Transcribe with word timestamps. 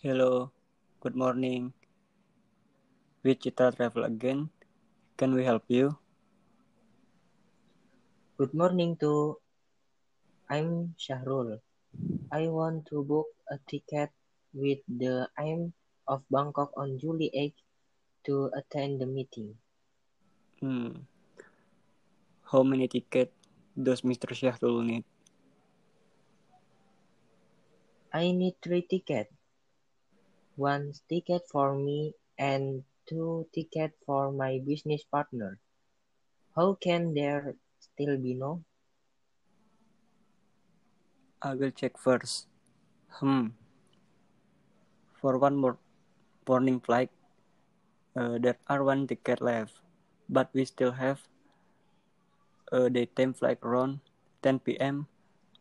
Hello, 0.00 0.48
good 1.04 1.12
morning. 1.12 1.76
Wichita 3.20 3.76
Travel 3.76 4.08
again. 4.08 4.48
Can 5.20 5.36
we 5.36 5.44
help 5.44 5.68
you? 5.68 5.92
Good 8.40 8.56
morning 8.56 8.96
to 9.04 9.36
I'm 10.48 10.96
Shahrul. 10.96 11.60
I 12.32 12.48
want 12.48 12.88
to 12.88 13.04
book 13.04 13.28
a 13.52 13.60
ticket 13.68 14.08
with 14.56 14.80
the 14.88 15.28
aim 15.36 15.76
of 16.08 16.24
Bangkok 16.32 16.72
on 16.80 16.96
July 16.96 17.28
8 17.36 17.52
to 18.24 18.48
attend 18.56 19.04
the 19.04 19.06
meeting. 19.06 19.52
Hmm. 20.64 21.04
How 22.48 22.64
many 22.64 22.88
tickets 22.88 23.36
does 23.76 24.00
Mr. 24.00 24.32
Shahrul 24.32 24.80
need? 24.80 25.04
I 28.16 28.32
need 28.32 28.56
three 28.64 28.80
tickets. 28.88 29.36
One 30.60 30.92
ticket 31.08 31.48
for 31.48 31.72
me 31.72 32.12
and 32.36 32.84
two 33.08 33.48
tickets 33.48 33.96
for 34.04 34.28
my 34.28 34.60
business 34.60 35.00
partner. 35.08 35.56
How 36.52 36.76
can 36.76 37.16
there 37.16 37.56
still 37.80 38.20
be 38.20 38.36
no? 38.36 38.60
I 41.40 41.56
will 41.56 41.72
check 41.72 41.96
first. 41.96 42.44
Hmm. 43.08 43.56
For 45.16 45.40
one 45.40 45.56
more 45.56 45.80
morning 46.44 46.84
flight, 46.84 47.08
uh, 48.12 48.36
there 48.36 48.60
are 48.68 48.84
one 48.84 49.08
ticket 49.08 49.40
left, 49.40 49.80
but 50.28 50.52
we 50.52 50.68
still 50.68 50.92
have 50.92 51.24
a 52.68 52.92
daytime 52.92 53.32
flight 53.32 53.64
around 53.64 54.04
10 54.44 54.76
p.m. 54.76 55.08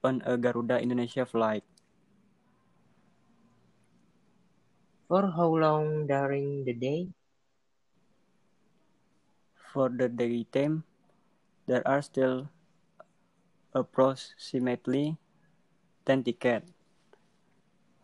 on 0.00 0.24
a 0.24 0.40
Garuda 0.40 0.80
Indonesia 0.80 1.28
flight. 1.28 1.68
For 5.06 5.30
how 5.30 5.54
long 5.54 6.06
during 6.10 6.64
the 6.66 6.74
day? 6.74 7.14
For 9.72 9.88
the 9.88 10.08
daytime, 10.08 10.82
there 11.66 11.86
are 11.86 12.02
still 12.02 12.50
approximately 13.72 15.16
10 16.06 16.24
tickets. 16.24 16.72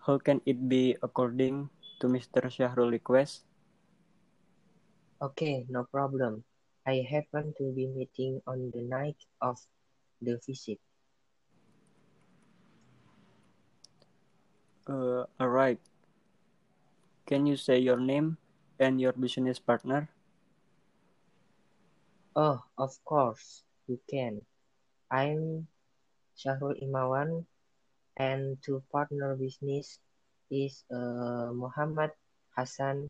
How 0.06 0.18
can 0.18 0.42
it 0.46 0.68
be 0.68 0.94
according 1.02 1.70
to 1.98 2.06
Mr. 2.06 2.46
Shahrul 2.46 2.90
request? 2.90 3.42
Okay, 5.22 5.66
no 5.68 5.84
problem. 5.90 6.44
I 6.86 7.06
happen 7.08 7.54
to 7.58 7.72
be 7.72 7.86
meeting 7.86 8.42
on 8.46 8.70
the 8.74 8.82
night 8.82 9.18
of 9.40 9.58
the 10.20 10.38
visit. 10.46 10.78
Uh, 14.86 15.26
alright. 15.40 15.78
Can 17.26 17.46
you 17.46 17.56
say 17.56 17.78
your 17.78 17.98
name 17.98 18.36
and 18.78 19.00
your 19.00 19.12
business 19.12 19.58
partner? 19.58 20.10
Oh, 22.34 22.60
of 22.78 22.96
course, 23.04 23.62
you 23.86 24.00
can. 24.08 24.40
I'm 25.12 25.68
Syahrul 26.34 26.80
Imawan, 26.80 27.44
and 28.16 28.56
to 28.64 28.82
partner 28.90 29.36
business 29.36 30.00
is 30.50 30.84
uh, 30.88 31.52
Muhammad 31.52 32.10
Hassan 32.56 33.08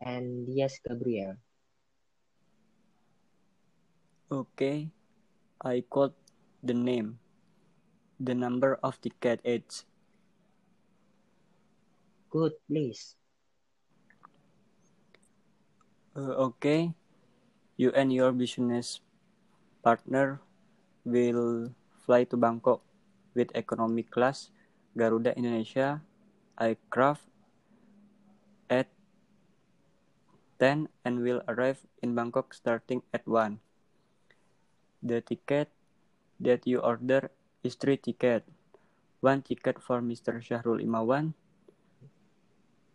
and 0.00 0.46
Dias 0.46 0.78
Gabriel. 0.80 1.36
Okay. 4.30 4.90
I 5.60 5.84
quote 5.84 6.16
the 6.62 6.74
name. 6.74 7.18
The 8.20 8.34
number 8.34 8.78
of 8.82 8.96
the 9.02 9.10
ticket 9.10 9.42
each. 9.44 9.84
Good, 12.30 12.52
please. 12.70 13.19
Uh, 16.20 16.52
okay. 16.52 16.92
You 17.80 17.96
and 17.96 18.12
your 18.12 18.28
business 18.36 19.00
partner 19.80 20.44
will 21.08 21.72
fly 22.04 22.28
to 22.28 22.36
Bangkok 22.36 22.84
with 23.32 23.48
economy 23.56 24.04
class 24.04 24.52
Garuda 24.92 25.32
Indonesia 25.32 26.04
aircraft 26.60 27.24
at 28.68 28.92
10 30.60 30.92
and 31.08 31.24
will 31.24 31.40
arrive 31.48 31.80
in 32.04 32.12
Bangkok 32.12 32.52
starting 32.52 33.00
at 33.16 33.24
1. 33.24 33.56
The 35.00 35.24
ticket 35.24 35.72
that 36.36 36.68
you 36.68 36.84
order 36.84 37.32
is 37.64 37.80
three 37.80 37.96
ticket. 37.96 38.44
One 39.24 39.40
ticket 39.40 39.80
for 39.80 40.04
Mr. 40.04 40.36
Syahrul 40.44 40.84
Imawan, 40.84 41.32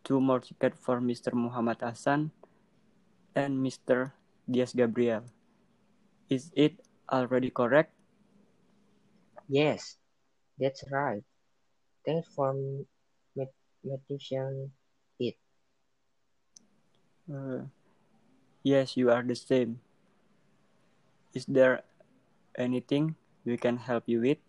two 0.06 0.22
more 0.22 0.46
ticket 0.46 0.78
for 0.78 1.02
Mr. 1.02 1.34
Muhammad 1.34 1.82
Hassan, 1.82 2.30
and 3.36 3.62
Mr. 3.62 4.14
Dias 4.50 4.74
Gabriel. 4.74 5.26
Is 6.30 6.52
it 6.56 6.80
already 7.12 7.50
correct? 7.50 7.94
Yes, 9.50 9.98
that's 10.60 10.84
right. 10.92 11.24
Thanks 12.06 12.28
for 12.36 12.54
mathematician 13.36 14.72
it. 15.20 15.36
Uh, 17.32 17.66
yes, 18.64 18.98
you 18.98 19.12
are 19.12 19.24
the 19.24 19.36
same. 19.36 19.82
Is 21.34 21.46
there 21.46 21.84
anything 22.58 23.16
we 23.46 23.58
can 23.58 23.78
help 23.78 24.04
you 24.08 24.22
with? 24.22 24.40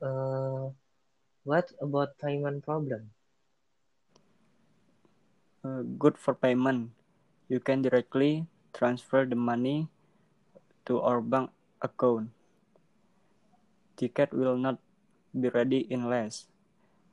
Uh, 0.00 0.70
what 1.44 1.72
about 1.80 2.18
payment 2.18 2.64
problem? 2.64 3.12
Uh, 5.64 5.82
good 5.98 6.16
for 6.18 6.34
payment. 6.34 6.92
You 7.48 7.60
can 7.60 7.82
directly 7.82 8.48
transfer 8.72 9.24
the 9.28 9.36
money 9.36 9.88
to 10.86 11.00
our 11.00 11.20
bank 11.20 11.50
account. 11.82 12.32
Ticket 13.96 14.32
will 14.32 14.56
not 14.56 14.80
be 15.30 15.48
ready 15.48 15.84
in 15.90 16.08
less 16.08 16.48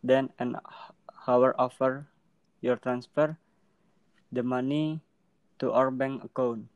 than 0.03 0.31
an 0.39 0.55
hour 1.27 1.53
after 1.59 2.07
your 2.61 2.77
transfer 2.77 3.37
the 4.31 4.43
money 4.43 5.03
to 5.59 5.71
our 5.75 5.91
bank 5.91 6.23
account. 6.23 6.71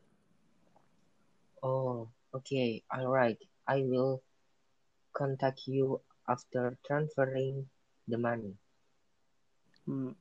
Oh, 1.63 2.11
okay, 2.35 2.83
alright. 2.91 3.39
I 3.65 3.87
will 3.87 4.21
contact 5.15 5.65
you 5.65 6.01
after 6.27 6.77
transferring 6.85 7.69
the 8.07 8.19
money. 8.19 8.59
Mm, 9.87 10.13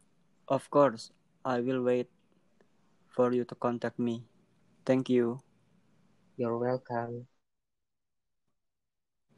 of 0.48 0.70
course, 0.70 1.10
I 1.44 1.60
will 1.60 1.82
wait 1.82 2.08
for 3.14 3.32
you 3.32 3.44
to 3.44 3.54
contact 3.54 3.98
me. 3.98 4.25
Thank 4.84 5.08
you. 5.10 5.41
You're 6.36 6.58
welcome. 6.58 7.26